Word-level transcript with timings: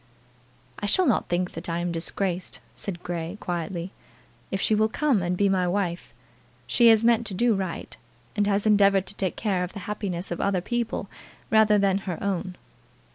"I 0.79 0.87
shall 0.87 1.05
not 1.05 1.29
think 1.29 1.51
that 1.51 1.69
I 1.69 1.77
am 1.77 1.91
disgraced," 1.91 2.59
said 2.73 3.03
Grey, 3.03 3.37
quietly, 3.39 3.91
"if 4.49 4.59
she 4.59 4.73
will 4.73 4.89
come 4.89 5.21
and 5.21 5.37
be 5.37 5.47
my 5.47 5.67
wife. 5.67 6.11
She 6.65 6.87
has 6.87 7.05
meant 7.05 7.27
to 7.27 7.35
do 7.35 7.53
right, 7.53 7.95
and 8.35 8.47
has 8.47 8.65
endeavoured 8.65 9.05
to 9.05 9.13
take 9.15 9.35
care 9.35 9.63
of 9.63 9.73
the 9.73 9.79
happiness 9.85 10.31
of 10.31 10.41
other 10.41 10.59
people 10.59 11.07
rather 11.51 11.77
than 11.77 11.99
her 12.09 12.17
own." 12.19 12.55